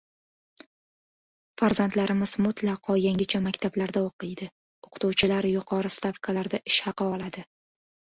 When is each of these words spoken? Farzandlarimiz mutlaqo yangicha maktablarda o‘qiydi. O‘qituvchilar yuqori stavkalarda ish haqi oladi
Farzandlarimiz 1.61 2.31
mutlaqo 2.45 2.95
yangicha 2.99 3.41
maktablarda 3.47 4.01
o‘qiydi. 4.05 4.47
O‘qituvchilar 4.87 5.49
yuqori 5.51 5.93
stavkalarda 5.99 6.61
ish 6.73 6.81
haqi 6.87 7.07
oladi 7.17 7.45